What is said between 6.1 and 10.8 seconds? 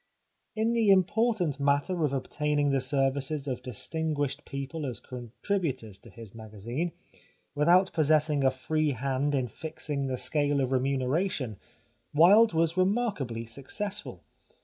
magazine, without possessing a free hand in fixing the scale of